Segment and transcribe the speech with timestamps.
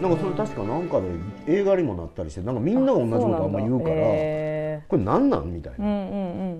[0.00, 1.08] なんかそれ確かなんかで
[1.46, 6.56] 映画にもなったりしてなんかみんなが同じことあんま言うからへこれなんなんみたいな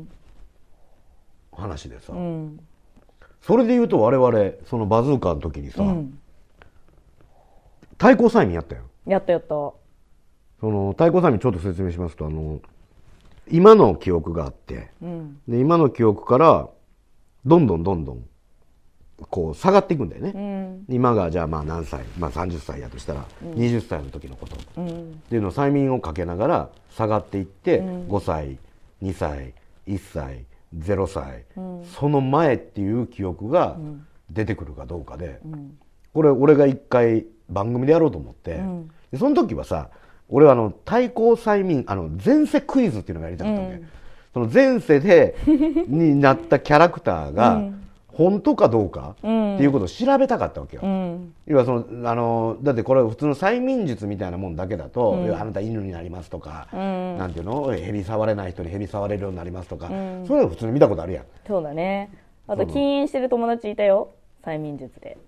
[1.52, 2.12] 話でさ、
[3.40, 6.18] それで言うと我々そのバズーカの時にさ、うん。
[7.98, 9.48] 対抗催眠やったよやったやった。
[9.48, 9.74] そ
[10.62, 12.60] の対抗催眠ちょっと説明しますとあの
[13.50, 15.40] 今の記憶があってうん。
[15.48, 16.68] で今の記憶から
[17.46, 18.24] どんどんどんどん
[19.28, 20.94] こう下がっていくんだよね、うん。
[20.94, 25.22] 今がじゃあまあ何歳、まあ、30歳やとしたら20歳の時のこと、っうん。
[25.28, 28.08] ていうのを催眠をかけながら下がっていって、うん。
[28.08, 28.58] 5歳
[29.02, 29.52] 2歳
[29.86, 30.44] 1歳
[30.76, 31.84] 0歳、うん。
[31.84, 34.06] その前っていう記憶がん。
[34.30, 35.76] 出てくるかどうかで、うん。
[36.14, 38.60] これ俺が一回番組でやろうと思って、
[39.18, 39.90] その時はさ
[40.28, 43.88] 俺はあの対抗催眠あの前世クイズっていうのがやりたかったわけ、うん。
[44.32, 45.34] その前世で
[45.88, 47.76] になったキャラクターが、うん
[48.12, 49.54] 本当かどうかうん。
[49.54, 51.34] っていうことを調べたかったわけよ、うん。
[51.46, 55.34] 要はそのあのだってこれ普通の催眠術みたいなもんだけだと、うん。
[55.34, 57.18] あなた犬になりますとか、うん。
[57.18, 57.74] なんていうの？
[57.74, 60.24] 蛇触れない人に蛇触れるようになりますとか、うん。
[60.26, 61.24] そういうの普通に見たことあるやん。
[61.46, 62.10] そうだね。
[62.46, 64.10] あと禁煙してる友達いたよ。
[64.44, 65.18] 催眠術で。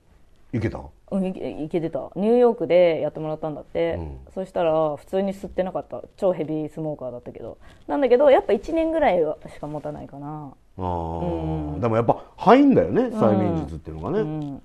[0.52, 0.80] いけた？
[1.10, 2.10] うんいけてた。
[2.16, 4.18] ニューヨークでやってもらったんだって、うん。
[4.34, 6.02] そしたら普通に吸ってなかった。
[6.16, 7.58] 超ヘビースモーカーだったけど。
[7.86, 11.74] なんだけどやっぱ1年ぐらいはしか持たないかなあー。
[11.74, 11.80] うん。
[11.80, 14.56] でもやっぱ入んだよね催眠術っていうのがうね、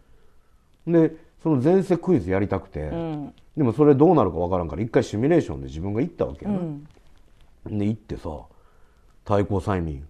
[0.91, 1.09] ん。
[1.09, 3.33] でその前世クイズやりたくて、うん。
[3.55, 6.87] でもそれどうなるかわからんから一回シミュレーションで自分が行ったわけうやな、ん。
[7.77, 8.29] で行ってさ
[9.25, 10.07] 対抗催眠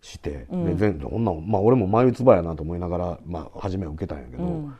[0.00, 0.64] して、うん。
[0.66, 4.74] で全こんなんまあ俺も眉唾やなと思いながら、まあ、初めは受けたんやけど、うん。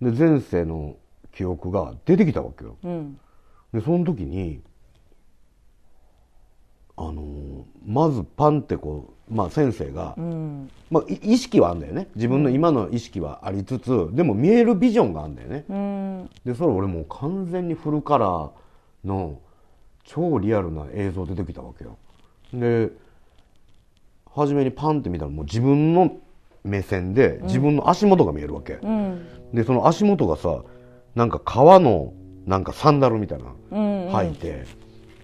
[0.00, 0.96] で前世の
[1.32, 2.76] 記憶が出てきたわけよ。
[2.84, 3.18] うん。
[3.72, 4.60] でその時に
[6.96, 10.70] あのーまずパンってこう、まあ、先生が、うん。
[10.90, 12.08] まあ、い意識はあるんだよね。
[12.14, 15.64] 自分の今の意識はありつつでも見えるビジョンがあるんだよね。
[15.68, 16.30] うん。
[16.44, 18.50] でそれ俺もう完全にフルカラー
[19.04, 19.38] の
[20.04, 21.96] 超リアルな映像出てきたわけよ。
[22.52, 22.90] で
[24.30, 26.18] 初めにパンって見たらもう自分の
[26.62, 29.26] 目線で自分の足元が見えるわけ、うん。
[29.54, 30.62] でその足元がさ
[31.14, 32.12] なんか革の
[32.46, 34.64] なんかサンダルみたいなのうん履いて、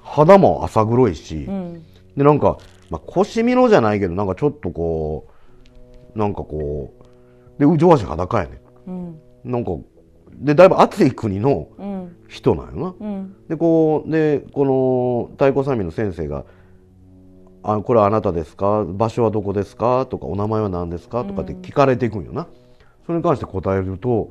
[0.03, 1.85] 肌も浅黒いし、うん
[2.17, 2.59] でなんか、
[2.91, 5.29] まあ、腰みのじゃないけどなんかちょっとこ
[6.15, 8.61] うなんかこうで上足裸やね。
[8.87, 9.21] うん。
[9.45, 9.73] なんか
[10.33, 12.17] でだいぶ暑い国のうん。
[12.29, 13.07] 人なんよな。
[13.07, 13.37] うん。
[13.49, 16.45] でこうでこの太鼓催眠の先生が
[17.63, 18.85] 「あこれはあなたですか？
[18.85, 22.47] 場所はどこですか?」とか「お名前は何ですか?」とかって聞かれていくんよな、
[23.07, 24.31] それに関して答えると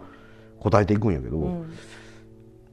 [0.59, 1.69] 答えていくんやけど、うん。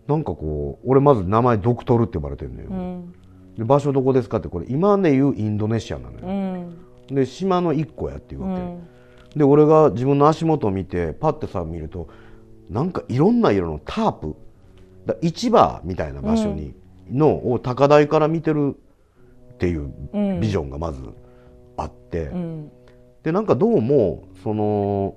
[0.07, 3.15] なんかこう俺まず名前ドクトルって呼ばれてるのよ、うん
[3.57, 7.15] で場所どこですかってこれ今で言うインドネシアなのよ、うん。
[7.15, 8.89] で島の一個やっていううわけ、ん。
[9.37, 12.09] で俺が自分の足元を見てパッてさ見ると
[12.69, 14.37] なんかいろんな色のタープ
[15.07, 16.75] だ市場みたいな場所に、
[17.11, 18.75] のを高台から見てる
[19.53, 20.41] っていううん。
[20.41, 21.01] ビジョンがまず
[21.77, 22.71] あって、うん。
[23.23, 25.15] でなんかどうもその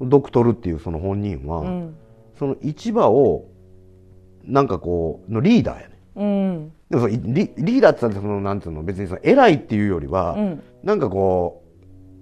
[0.00, 1.96] ドクトルっていうその本人は、うん。
[2.38, 3.50] その市場を
[4.44, 5.87] なんかこうのリーダーや。
[5.87, 5.87] ね
[6.18, 6.72] うん。
[6.90, 8.82] でもそのリリーダーって言ったらそのなんていうの？
[8.82, 10.62] 別にその偉いっていうよりは、うん。
[10.82, 11.62] なんかこ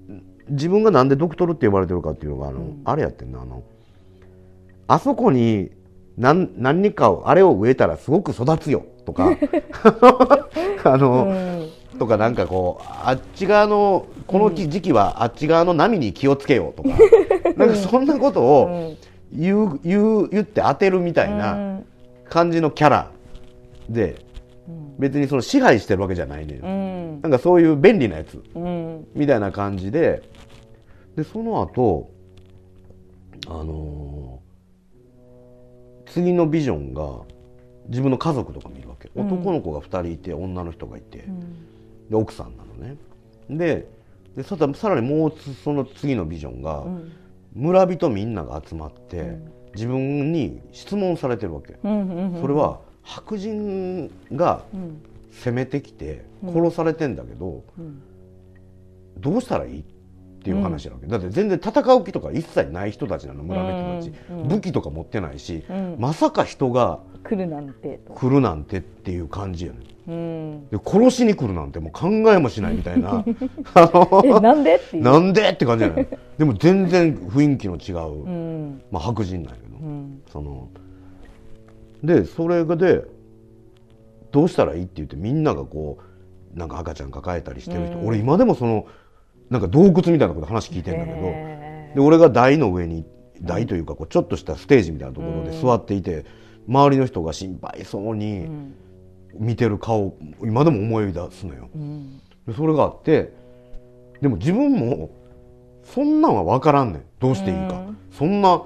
[0.09, 0.13] う
[0.51, 2.83] 自分がなんでドクトルって呼ばれてるかっていうのがあの、うん。
[2.85, 3.63] あれやってんなあの
[4.89, 5.71] あそこに
[6.17, 9.31] 何何かをあれを植えたらすごく育つよとか。
[10.85, 11.69] あうの、ん。
[11.99, 16.91] とかなんかこうあっち側のこの時期はあっち側の波に気をつけようとか、
[17.57, 18.97] なんかそんなことうをん。
[19.33, 21.81] 言う言う言って当てるみたいな
[22.29, 23.11] 感じのキャラ
[23.89, 24.25] で
[24.69, 24.99] うん。
[24.99, 27.21] 別にその支配してるわけじゃないね、うん。
[27.23, 28.43] なんかそういう便利なやつ。
[28.55, 29.07] うん。
[29.15, 30.23] みたいな感じで。
[31.15, 32.11] でその後
[33.49, 34.47] あのー
[36.09, 37.25] 次のビジョンが
[37.89, 39.27] 自分の家族とか見るわけ、うん。
[39.27, 41.41] 男の子が2人いて女の人がいて、うん。
[42.09, 42.97] で奥さんなのね。
[43.51, 43.87] で
[44.35, 47.13] でさらさらにもうつその次のビジョンが、うん。
[47.55, 49.53] 村人みんなが集まって、うん。
[49.75, 51.87] 自分に質問されてるわけ、そ
[52.47, 55.03] れは白人がうん。
[55.45, 56.55] 攻めてきてうん。
[56.55, 58.03] 殺されてんだけど、うん。
[59.19, 59.85] どうしたらいいっ
[60.43, 65.97] ていう話なわけ、だって全然戦う気とか一切ない人たちなの村の人たち、武器とか持ってないし、うん。
[65.99, 68.15] まさか人が来るなんてと。
[68.15, 69.79] 来るなんてっていう感じやね
[70.09, 70.69] うん。
[70.69, 73.25] で殺しに来るなんてもう考えもしないみたいな。
[73.75, 78.83] あえのなんでってなんでって感じじゃないでも全然雰囲気の違う、うん。
[78.91, 80.23] まあ、白人なんやけど、うん。
[80.33, 80.69] その
[82.07, 83.05] でそれで
[84.33, 85.99] どうしたらいいって言ってみんながこ
[86.55, 88.07] うなんか赤ちゃん抱えたりしてる人、うん。
[88.07, 88.87] 俺今でもその
[89.51, 93.05] なんか洞窟みたいなこと話聞いてんだけど、へで俺が台の上に
[93.43, 96.25] 台というかこうちょっとしたステージみたいなところで座っていて、
[96.69, 98.75] 周りの人が心配そううにん。
[99.39, 101.69] 見てる顔今でも思い出すのよ。
[101.75, 102.19] うん。
[102.47, 103.35] でそれがあって
[104.23, 105.11] でも自分も
[105.83, 107.03] そんなんは分からんねん。
[107.21, 107.99] どうしていいか、うん。
[108.11, 108.63] そんな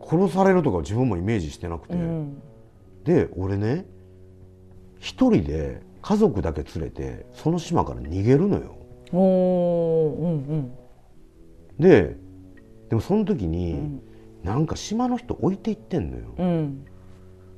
[0.00, 2.42] 殺されるとか自分もイメージしてなくて、うん
[3.04, 3.86] で俺ね
[4.98, 8.76] 一人で家族だけ連れてその島から逃げるのよ。
[9.12, 10.72] うんうん。
[11.78, 12.16] で
[12.88, 14.00] でもその時に、ん。
[14.42, 16.34] なんか島の人置いていってんのよ。
[16.38, 16.84] うん。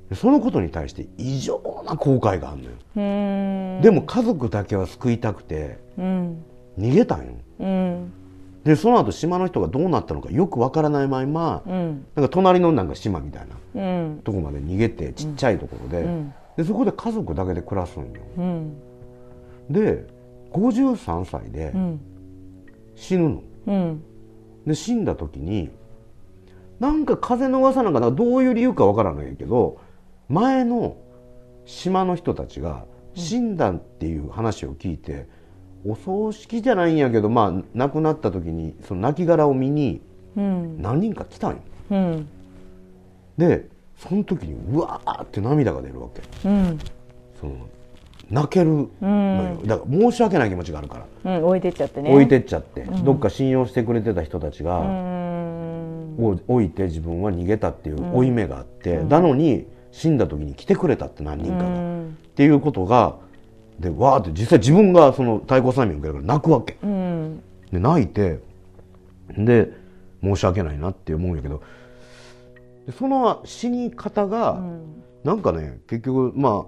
[0.08, 3.82] でそのことに対して異常な後悔があるのよ、うん。
[3.82, 6.44] でも家族だけは救いたくてうん。
[6.78, 7.32] 逃げたんよ。
[7.60, 8.12] うん
[8.66, 12.04] でその後島の人がどうなったのかよくわからないままうん。
[12.16, 14.20] なんか隣のなんか島みたいなうん。
[14.24, 16.34] とこまで逃げてちっちゃいところで,、うん。
[16.56, 18.08] でそこで家族だけで暮らすんよ。
[18.36, 18.76] うん。
[19.70, 20.04] で
[20.50, 22.00] 53歳でうん。
[22.96, 23.42] 死ぬの。
[23.68, 24.02] うん。
[24.66, 25.70] で死んだ時に
[26.80, 29.80] なんか風の噂なんかなんかどういう理由かわからないけど
[30.28, 30.96] 前の
[31.66, 32.84] 島の人たちが
[33.14, 35.28] 死んだっていう話を聞いて、
[35.88, 40.00] お葬式じゃないんやけどまあ亡くなった時にその亡骸を見に
[40.36, 40.82] うん。
[40.82, 41.56] 何人か来たんよ。
[41.90, 42.28] うん。
[43.38, 46.48] でその時にうわーって涙が出るわけ。
[46.48, 46.78] うん。
[47.40, 47.54] その
[48.30, 49.66] 泣けるうのよ、ん。
[49.66, 52.12] だから申し訳ない気持ちがあるから、うん置いてっちゃってね。
[52.12, 53.04] 置いてっちゃって、うん。
[53.04, 56.16] どっか信用してくれてた人たちが、うん。
[56.18, 58.12] を置いて自分は逃げたっていううん。
[58.14, 59.08] 負い目があって、うん。
[59.08, 62.18] なのに死んだ時に来てくれたって何人かが、っうん。
[62.34, 63.16] ていうことが
[63.80, 66.76] でわーって実際自分がその太鼓催眠受けるから泣くわけ。
[66.82, 67.42] うん。
[67.70, 68.40] で泣いて
[69.30, 69.70] で
[70.22, 71.62] 申し訳ないなって思うんやけど。
[72.86, 75.02] でその死に方が、うん。
[75.24, 76.66] なんかね結局ま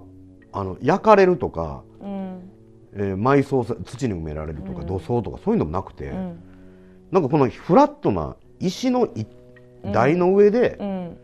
[0.51, 2.49] ああの焼かれるとか、うん。
[2.93, 4.85] えー埋葬さ土に埋められるとか、うん。
[4.87, 6.39] 土葬とかそういうのもなくて、うん。
[7.11, 9.25] なんかこのフラットな石のい
[9.91, 11.17] 台の上で、うん。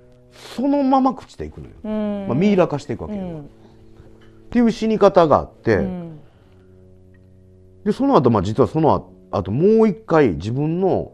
[0.55, 2.27] そのまま朽ちていくのよ、うん。
[2.27, 3.45] まあ、ミイラ化していくわけよ、
[4.45, 6.19] っうんていう死に方があって、うん。
[7.83, 11.11] でその後まあ実はその後もう一回自分の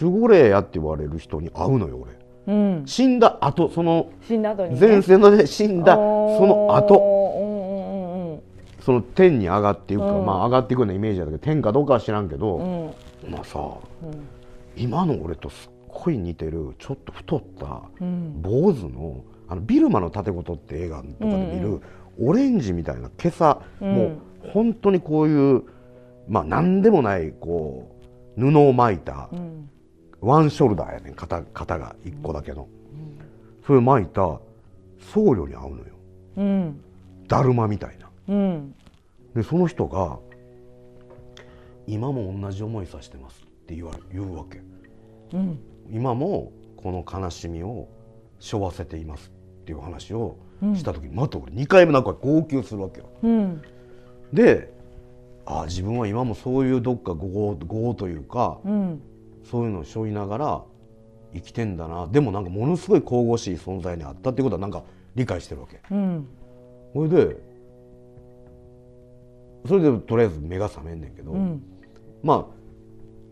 [0.00, 1.98] 守護霊やって言われる人に会うのよ
[2.46, 2.54] 俺。
[2.54, 2.82] うん。
[2.86, 4.86] 死んだ後その死んだ後にね。
[4.86, 7.18] 前世ので死んだその後。
[8.80, 10.26] その天に上がっていくか、うん。
[10.26, 12.94] まあ上がっていくようなイメージだけど天かどうかは知らんけど、
[13.28, 13.78] まあさうん。
[14.76, 18.40] 今の俺とすっごい似てるちょっと太ったうん。
[18.40, 21.82] 坊主のあのビルマの盾事って映画とかで見る、うん
[22.20, 23.94] オレンジみたいな今朝、うん。
[23.94, 24.18] もう
[24.52, 25.62] 本当にこういう
[26.28, 27.94] まあ何でもないこ
[28.36, 29.70] う布を巻いたうん。
[30.20, 32.66] ワンショルダーやねん肩肩が1個だけの、
[33.64, 34.40] それを巻いた僧
[35.30, 35.84] 侶に会うのよ。
[36.38, 36.80] うん。
[37.28, 38.10] だるまみたいな。
[38.28, 38.74] うん。
[39.34, 40.18] でその人が
[41.86, 44.60] 「今も同じ思いさせてます」って言われ言うわけ。
[45.36, 45.58] うん。
[45.90, 47.88] 今もこの悲しみを
[48.40, 49.32] 背負わせています
[49.68, 50.38] っていう話を
[50.74, 53.10] した時にまた俺2回目なんか号泣するわけよ。
[53.22, 53.62] うん。
[54.32, 54.72] で
[55.44, 59.02] ああ自分は今もそういうどっか業業というかうん。
[59.44, 60.62] そういうのを背負いながら
[61.34, 62.06] 生きてんだな。
[62.06, 64.84] でもなんかものすごい神々しい存在にあったっていうことはなんか
[65.14, 65.82] 理解してるわけ。
[65.90, 66.26] うん。
[66.94, 67.36] ほいで
[69.66, 71.62] それでとりあえず目が覚めんねんけど、うん。
[72.22, 72.54] まあ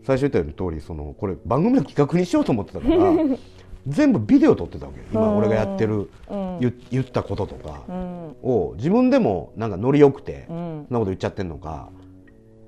[0.03, 2.95] 最初言ったように通りそのこれ番組の企画にしようと思ってたから
[3.87, 5.05] 全部ビデオ撮ってたわけよ。
[5.11, 6.59] 今俺がやってるうん。
[6.59, 8.35] 言言ったこととかうん。
[8.43, 10.55] を自分でもなんかノリよくてうん。
[10.55, 11.89] そんなこと言っちゃってんのか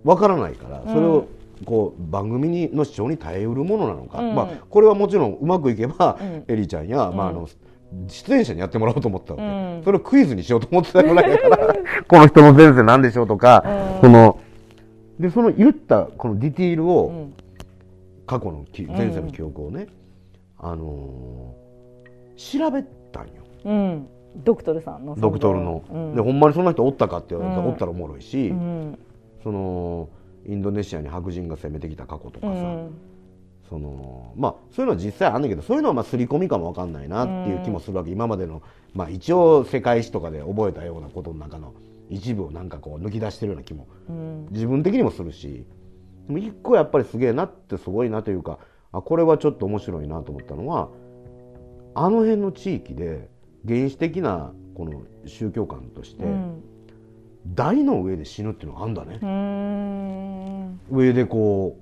[0.03, 1.27] わからないからそれを
[1.65, 4.35] こう番組にの視聴に耐えうるものなのか、うん。
[4.35, 6.45] まあ、これはもちろんうまくいけば、うん。
[6.47, 7.49] エリーちゃんや、まあ、あの
[8.07, 9.47] 出演者にやってもらおうと思ってたわけ、う
[9.81, 9.83] ん。
[9.83, 11.75] それをクイズにしようと思ってたぐらいだから。
[12.07, 14.01] この人の前世なんでしょうとか、うん。
[14.01, 14.39] その
[15.19, 17.33] でその言ったこのディティールを、うん。
[18.25, 19.87] 過去のき前世の記憶をね、
[20.59, 21.69] あのー
[22.39, 23.33] 調べたんよ。
[23.65, 24.07] うん。
[24.37, 26.15] ドクトルさんのドクトルの、うん。
[26.15, 27.71] でほんまにそんな人おったかって言われたら、うん。
[27.71, 28.99] おったらおもろいし、うん。
[29.43, 30.07] その
[30.45, 32.93] インドネシアに白人が攻めてきた過去とかさ、うん。
[33.69, 38.61] そのまあそういうのは実際あんねんけどそういうのはまあ刷り込みかもわかんないなっていう気もするわけ、今までの、
[38.93, 41.73] まあ、一応世界史とかで覚えたようなことの中の
[42.09, 44.47] 一部をなんかこう抜き出してるような気もうん。
[44.51, 45.65] 自分的にもするし
[46.27, 48.59] でも一個やっぱりすげえなってすごいなというか
[48.91, 50.89] あこれはちょっと面白いなと思ったのは
[51.95, 53.29] あの辺の地域で
[53.67, 56.63] 原始的なこの宗教観として、うん。
[57.47, 59.19] 台の上で死ぬっていうのがあるんだね。
[59.21, 61.77] う、ん上でこ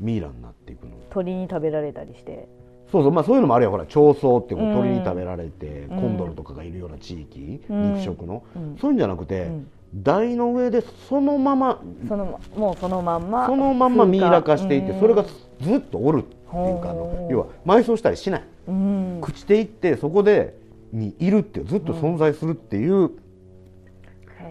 [0.00, 0.92] うミイラになっていくの。
[1.10, 2.48] 鳥に食べられたりして。
[2.92, 3.72] そうそうまあそういうのもあるよ。
[3.72, 6.00] ほら長草って鳥に食べられて、うん。
[6.00, 7.94] コンドルとかがいるような地域、うん。
[7.94, 8.76] 肉食の、うん。
[8.78, 15.00] そういうんじゃなくて、うん台の上でそのままそのもうそのまんまそのまんまミイラ化していて、うん。
[15.00, 15.24] それが
[15.60, 18.42] ずっとおるっていうかあの要は埋葬したりしない。
[18.68, 19.20] うん。
[19.20, 20.56] 朽ちていってそこで
[20.92, 23.10] にいるってずっと存在するっていう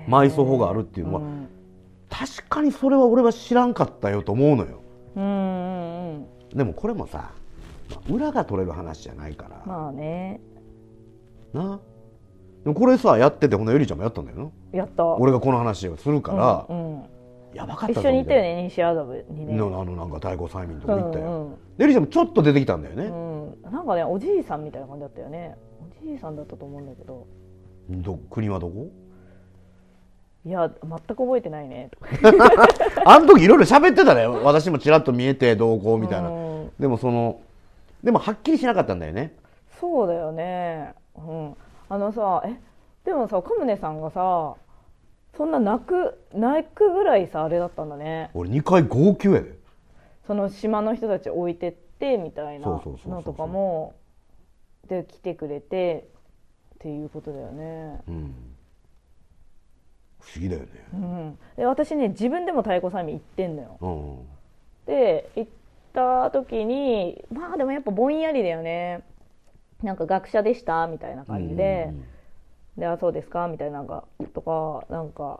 [0.08, 1.08] 埋葬法があるっていう。
[1.08, 1.50] のはうん
[2.08, 4.80] 確かにそれは俺は知らんかったよと思うのよ。
[6.56, 7.32] でもこれもさ
[7.90, 10.40] まあ裏が取れる話じゃないから、まあね。
[11.54, 11.80] な
[12.66, 14.80] でもこれさやっててほんのゆりちゃんもやったんだよな。
[14.80, 15.06] やった。
[15.06, 17.04] 俺がこの話をするから、うんうん。
[17.54, 19.54] やばかった一緒に行ったよねね西麻布にね。
[19.54, 25.56] のあのなんか太鼓催眠とか行ったよ、でゆりちゃんもちょっと出てきたんだよね、うん、なんかねおじいさんみたいな感じだったよね。
[25.80, 27.28] おじいさんだったと思うんだけど。
[27.90, 28.90] ど国はどこ？
[30.44, 31.92] いや全く覚えてないね。
[31.92, 32.00] と
[32.34, 32.52] か
[33.06, 34.26] あの時いろいろ喋ってたね。
[34.26, 36.72] 私もちらっと見えてどうこうみたいな、うん。
[36.80, 37.40] でもその
[38.04, 39.36] でもはっきりしなかったんだよね。
[39.80, 40.94] そうだよね。
[41.16, 41.56] うん
[41.90, 42.56] あのさえ
[43.06, 44.56] でもさカムネさんがさ
[45.38, 48.32] そんな泣く泣くぐらいさあれだったんだね。
[48.34, 49.58] 俺2回号泣やで。
[50.26, 53.94] その島の人たち置いてってみたいなのとかも
[54.88, 56.08] で来てくれて
[56.76, 58.36] っていうことだよね、うん。
[60.20, 60.68] 不思議だよね。
[60.94, 63.78] うん、で私ね自分でも太鼓催眠行ってんのよ。
[63.82, 64.26] うん。
[64.88, 65.52] で行っ
[65.94, 69.04] た時にまあでもやっぱぼんやりだよね
[69.86, 71.94] なんか学者でしたみたいな感じで、
[72.78, 75.40] であそうですかみたいななんかとかなんか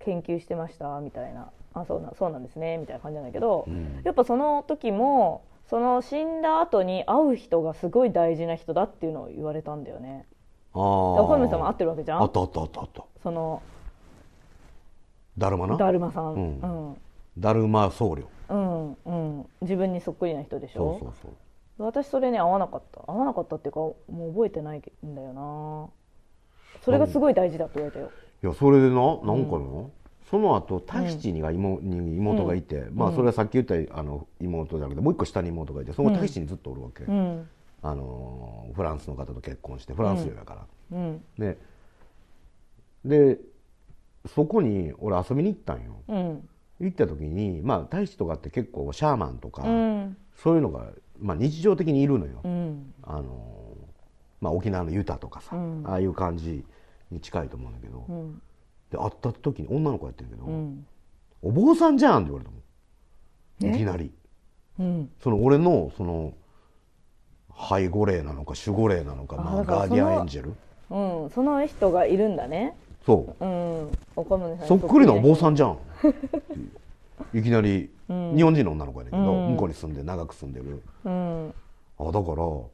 [0.00, 1.50] 研究してましたみたいな。
[1.74, 4.00] あそうなそうなんですねみたいな感じなんだけど、うん。
[4.02, 10.24] やっぱその時もその死んだ後に会う人がすごい大事な人だっていうのを言われたんだよね。
[10.72, 10.82] ああ
[11.22, 12.22] 岡村さんも会ってるわけじゃん。
[12.22, 13.04] あったあったあったあった。
[13.22, 13.60] その
[15.36, 15.76] だるまな？
[15.76, 16.32] だるまさん。
[16.32, 16.96] ううんん、
[17.36, 18.24] だるま僧侶。
[18.48, 19.46] うんうん。
[19.60, 20.92] 自分にそっくりな人でしょ？
[20.92, 21.32] そうそうそう
[21.78, 23.02] 私それね合わなかった。
[23.06, 23.96] 合わなかったっていうかも
[24.28, 25.88] う覚えてないんだよな。
[26.82, 28.10] それがすごい大事だって言われたよ。
[28.42, 29.84] いやそれでななんかな、
[30.30, 37.48] その後タヒチにが妹,、に妹がいて、まあそれはさっき言ったあの妹じゃなくてもう一個下に妹がいてそのタヒチにずっとおるわけ、うん。
[37.82, 40.54] あのフランスの方と結婚してフランス領やか
[40.90, 41.22] ら、うん。
[41.38, 41.58] で
[43.04, 43.38] で
[44.34, 45.96] そこに俺遊びに行ったんよ。
[46.08, 46.48] うん。
[46.80, 50.16] 行った時にまあ大使とかって結構シャーマンとか、うん。
[50.36, 52.94] そういうのが、まあ、日常的にいるのよ、うん。
[53.02, 53.74] あの
[54.40, 55.82] まあ、沖縄のユタとかさ、うん。
[55.86, 56.64] ああいう感じ
[57.10, 58.42] に近いと思うんだけど、うん。
[58.90, 60.86] で会った時に女の子やってるけど、うん。
[61.42, 62.60] お坊さんじゃんって言われたもん。
[63.74, 63.76] え？
[63.76, 64.12] いきなり。
[64.78, 65.10] うん。
[65.22, 66.34] その俺のその
[67.68, 70.54] 背後霊なのか守護霊なのか、まあ、ガーディアンエンジェル。
[70.90, 71.30] うん。
[71.30, 72.76] その人がいるんだね。
[73.06, 73.44] そう。
[73.44, 73.90] うん。
[74.14, 75.78] 岡宗さんそっくりなお坊さんんじゃん。
[77.32, 78.36] いきなり、うん。
[78.36, 79.50] 日本人の女の子やねんけど、うん。
[79.52, 80.82] 向こうに住んで長く住んでる。
[81.04, 81.54] うん。
[81.98, 82.70] あだからほ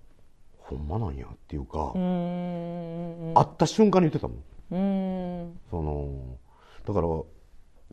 [0.76, 4.38] んまなんやっていうか、うん会った瞬間に言ってたもん。
[4.70, 5.58] うん。
[5.70, 6.08] その
[6.86, 7.06] だから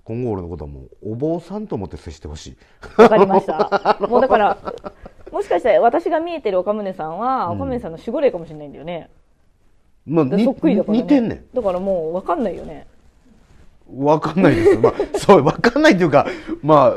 [0.03, 2.58] 今後俺のことはもうお坊さんと思って接してほしい。
[3.01, 3.98] わかりました。
[4.08, 4.58] もうだから
[5.31, 9.10] もしかしたら私が見えてる岡宗さんは岡宗さんの守護霊かもしれないんだよね、
[10.05, 11.46] まあにでそっくりだから、ね、似てんねん。
[11.53, 12.88] だからもう分かんないよね。
[13.98, 14.79] わかんないですよ。
[14.81, 16.27] まあ、そう、わかんないっていうか、
[16.62, 16.93] まあ、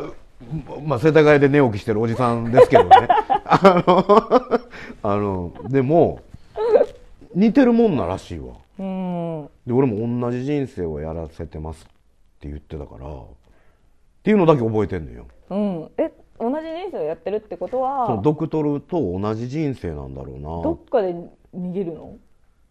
[0.84, 2.90] まあ、世田谷で寝起きしてるおじさんですけどね。
[3.44, 4.60] あの、
[5.02, 6.20] あの、でも、
[7.34, 8.54] 似てるもんならしいわ。
[8.78, 11.86] うんで、俺も同じ人生をやらせてますっ
[12.40, 13.10] て言ってたから、っ
[14.22, 15.26] ていうのだけ覚えてんのよ。
[15.50, 20.70] うんえ同じ人生をやってるってことそはのドクトルと同じ人生なんだろうどな。
[20.72, 21.14] っかで
[21.54, 22.16] 逃げるの？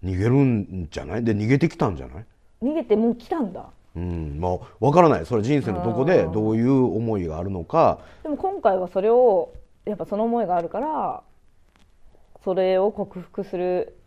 [0.04, 1.24] 逃げるんじゃない？
[1.24, 2.26] で、逃げてきたんじゃない？
[2.62, 5.26] 逃げてもう来たんだうん、まあ、わからない。
[5.26, 9.52] それ人生のどこでどういう思いがあるのか、でも今回はそれを
[9.86, 11.24] やっぱその思いがあるから
[12.44, 13.98] それを克服する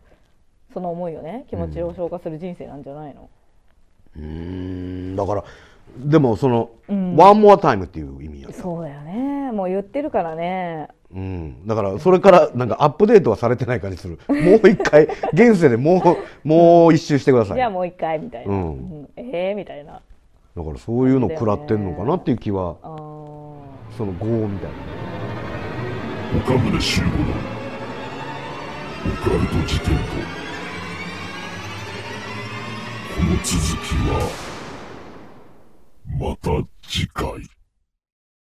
[0.72, 3.28] その思いをね気持ちを消化する人生なんじゃないの、
[4.16, 5.16] うーん。
[5.16, 5.44] だから
[5.98, 7.16] でもその「うん。
[7.16, 9.52] ワンモアタイムっていう意味やそうだよね。
[9.52, 14.18] もう言ってるからねうん、だからそれからなんかアップデートはされてない感じする。
[14.28, 17.56] もう一回現世でもうもう一周してください。
[17.56, 18.60] じゃあもう一回みたいな、うん。
[18.60, 19.08] うん。
[19.16, 20.00] ええみたいな。
[20.56, 22.76] だからそういうの食らってんのかなっていう気は
[23.96, 24.94] その業みたいな。
[26.36, 27.14] 岡宗修吾の
[29.06, 30.02] オカルト事件と
[33.14, 34.28] この続きは
[36.18, 36.50] また
[36.88, 37.24] 次回